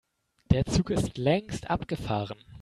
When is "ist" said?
0.89-1.19